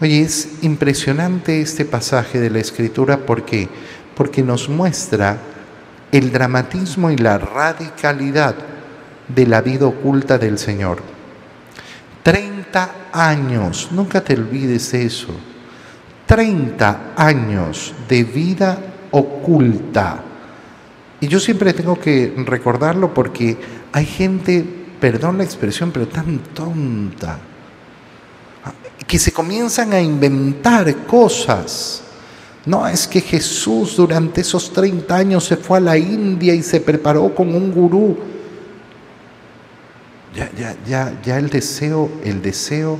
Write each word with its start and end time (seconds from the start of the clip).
Oye, 0.00 0.22
es 0.22 0.62
impresionante 0.62 1.60
este 1.60 1.84
pasaje 1.84 2.40
de 2.40 2.50
la 2.50 2.58
Escritura 2.58 3.18
porque 3.18 3.68
porque 4.14 4.42
nos 4.42 4.68
muestra 4.68 5.38
el 6.10 6.30
dramatismo 6.30 7.10
y 7.10 7.16
la 7.16 7.38
radicalidad 7.38 8.54
de 9.28 9.46
la 9.46 9.60
vida 9.62 9.86
oculta 9.86 10.38
del 10.38 10.58
Señor. 10.58 11.02
30 12.22 12.90
años, 13.12 13.88
nunca 13.92 14.22
te 14.22 14.34
olvides 14.34 14.92
eso. 14.94 15.34
30 16.26 17.14
años 17.16 17.94
de 18.08 18.24
vida 18.24 18.78
oculta. 19.10 20.22
Y 21.20 21.28
yo 21.28 21.40
siempre 21.40 21.72
tengo 21.72 21.98
que 21.98 22.34
recordarlo 22.46 23.14
porque 23.14 23.56
hay 23.92 24.06
gente, 24.06 24.64
perdón 25.00 25.38
la 25.38 25.44
expresión, 25.44 25.90
pero 25.92 26.08
tan 26.08 26.38
tonta, 26.54 27.38
que 29.06 29.18
se 29.18 29.32
comienzan 29.32 29.92
a 29.92 30.00
inventar 30.00 31.06
cosas 31.06 32.02
no, 32.64 32.86
es 32.86 33.08
que 33.08 33.20
Jesús 33.20 33.96
durante 33.96 34.40
esos 34.40 34.72
30 34.72 35.14
años 35.14 35.44
se 35.44 35.56
fue 35.56 35.78
a 35.78 35.80
la 35.80 35.98
India 35.98 36.54
y 36.54 36.62
se 36.62 36.80
preparó 36.80 37.34
con 37.34 37.54
un 37.54 37.72
gurú. 37.72 38.16
Ya, 40.34 40.50
ya, 40.56 40.76
ya, 40.86 41.20
ya 41.22 41.38
el 41.38 41.50
deseo, 41.50 42.08
el 42.24 42.40
deseo, 42.40 42.98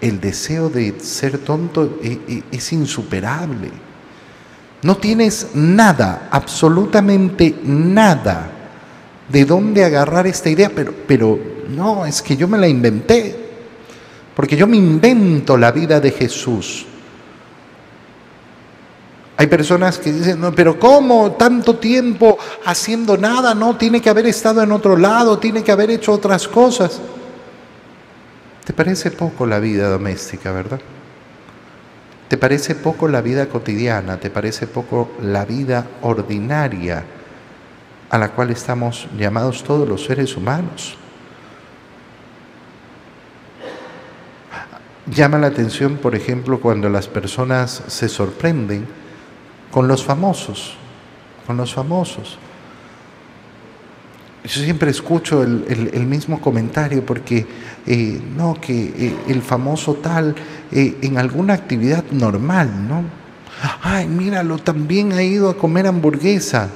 el 0.00 0.20
deseo 0.20 0.70
de 0.70 0.98
ser 1.00 1.38
tonto 1.38 1.98
es, 2.02 2.18
e, 2.28 2.42
es 2.52 2.72
insuperable. 2.72 3.70
No 4.82 4.96
tienes 4.96 5.48
nada, 5.54 6.28
absolutamente 6.30 7.56
nada, 7.64 8.50
de 9.28 9.44
dónde 9.44 9.84
agarrar 9.84 10.26
esta 10.26 10.50
idea, 10.50 10.70
pero, 10.72 10.94
pero 11.06 11.38
no, 11.68 12.06
es 12.06 12.22
que 12.22 12.36
yo 12.36 12.46
me 12.46 12.58
la 12.58 12.68
inventé, 12.68 13.43
porque 14.34 14.56
yo 14.56 14.66
me 14.66 14.76
invento 14.76 15.56
la 15.56 15.70
vida 15.72 16.00
de 16.00 16.10
Jesús. 16.10 16.86
Hay 19.36 19.46
personas 19.48 19.98
que 19.98 20.12
dicen, 20.12 20.40
no, 20.40 20.52
pero 20.52 20.78
¿cómo 20.78 21.32
tanto 21.32 21.76
tiempo 21.76 22.38
haciendo 22.64 23.16
nada? 23.16 23.54
No, 23.54 23.76
tiene 23.76 24.00
que 24.00 24.08
haber 24.08 24.26
estado 24.26 24.62
en 24.62 24.70
otro 24.70 24.96
lado, 24.96 25.38
tiene 25.38 25.64
que 25.64 25.72
haber 25.72 25.90
hecho 25.90 26.12
otras 26.12 26.46
cosas. 26.46 27.00
¿Te 28.64 28.72
parece 28.72 29.10
poco 29.10 29.44
la 29.46 29.58
vida 29.58 29.88
doméstica, 29.88 30.52
verdad? 30.52 30.80
¿Te 32.28 32.38
parece 32.38 32.74
poco 32.74 33.08
la 33.08 33.20
vida 33.20 33.48
cotidiana? 33.48 34.18
¿Te 34.18 34.30
parece 34.30 34.66
poco 34.66 35.10
la 35.20 35.44
vida 35.44 35.86
ordinaria 36.02 37.04
a 38.10 38.18
la 38.18 38.30
cual 38.30 38.50
estamos 38.50 39.08
llamados 39.18 39.64
todos 39.64 39.88
los 39.88 40.04
seres 40.04 40.36
humanos? 40.36 40.96
Llama 45.06 45.38
la 45.38 45.48
atención, 45.48 45.96
por 45.96 46.14
ejemplo, 46.14 46.60
cuando 46.60 46.88
las 46.88 47.08
personas 47.08 47.82
se 47.88 48.08
sorprenden 48.08 48.86
con 49.70 49.86
los 49.86 50.02
famosos, 50.02 50.76
con 51.46 51.58
los 51.58 51.74
famosos. 51.74 52.38
Yo 54.44 54.62
siempre 54.62 54.90
escucho 54.90 55.42
el, 55.42 56.06
mismo 56.06 56.40
comentario 56.40 57.04
porque, 57.04 57.46
eh, 57.86 58.20
no, 58.36 58.58
que 58.60 58.84
eh, 58.96 59.16
el 59.28 59.42
famoso 59.42 59.94
tal 59.94 60.34
eh, 60.70 60.98
en 61.02 61.18
alguna 61.18 61.54
actividad 61.54 62.04
normal, 62.10 62.88
¿no? 62.88 63.04
Ay, 63.82 64.06
míralo, 64.06 64.58
también 64.58 65.12
ha 65.12 65.22
ido 65.22 65.48
a 65.50 65.56
comer 65.56 65.86
hamburguesa. 65.86 66.68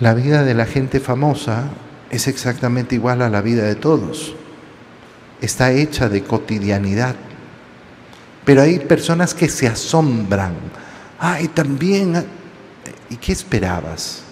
La 0.00 0.14
vida 0.14 0.42
de 0.42 0.54
la 0.54 0.66
gente 0.66 1.00
famosa 1.00 1.70
es 2.16 2.28
exactamente 2.28 2.94
igual 2.94 3.22
a 3.22 3.30
la 3.30 3.40
vida 3.40 3.62
de 3.64 3.76
todos. 3.76 4.34
Está 5.40 5.72
hecha 5.72 6.08
de 6.08 6.24
cotidianidad. 6.24 7.14
Pero 8.44 8.62
hay 8.62 8.78
personas 8.80 9.34
que 9.34 9.48
se 9.48 9.66
asombran. 9.66 10.54
Ay, 11.18 11.48
también. 11.48 12.24
¿Y 13.10 13.16
qué 13.16 13.32
esperabas? 13.32 14.22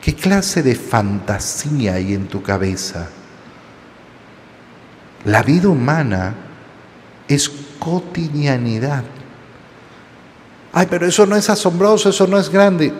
¿Qué 0.00 0.14
clase 0.14 0.62
de 0.62 0.74
fantasía 0.74 1.94
hay 1.94 2.14
en 2.14 2.26
tu 2.26 2.42
cabeza? 2.42 3.08
La 5.24 5.42
vida 5.42 5.68
humana 5.68 6.34
es 7.28 7.50
cotidianidad. 7.78 9.04
Ay, 10.72 10.86
pero 10.88 11.06
eso 11.06 11.26
no 11.26 11.36
es 11.36 11.50
asombroso, 11.50 12.10
eso 12.10 12.26
no 12.26 12.38
es 12.38 12.48
grande. 12.48 12.92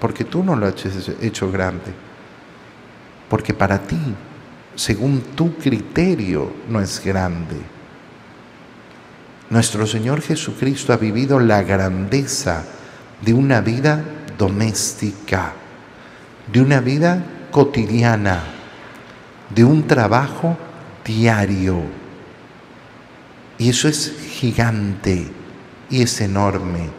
Porque 0.00 0.24
tú 0.24 0.42
no 0.42 0.56
lo 0.56 0.66
has 0.66 0.74
hecho 1.20 1.50
grande. 1.50 2.07
Porque 3.28 3.52
para 3.52 3.78
ti, 3.78 3.98
según 4.74 5.20
tu 5.34 5.56
criterio, 5.56 6.52
no 6.68 6.80
es 6.80 7.02
grande. 7.04 7.56
Nuestro 9.50 9.86
Señor 9.86 10.22
Jesucristo 10.22 10.92
ha 10.92 10.96
vivido 10.96 11.40
la 11.40 11.62
grandeza 11.62 12.64
de 13.22 13.34
una 13.34 13.60
vida 13.60 14.02
doméstica, 14.38 15.52
de 16.52 16.60
una 16.60 16.80
vida 16.80 17.22
cotidiana, 17.50 18.44
de 19.54 19.64
un 19.64 19.86
trabajo 19.86 20.56
diario. 21.04 21.82
Y 23.58 23.70
eso 23.70 23.88
es 23.88 24.12
gigante 24.30 25.26
y 25.90 26.02
es 26.02 26.20
enorme. 26.20 26.90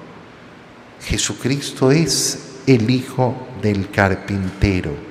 Jesucristo 1.01 1.91
es 1.91 2.61
el 2.67 2.89
Hijo 2.89 3.47
del 3.61 3.89
carpintero 3.89 5.08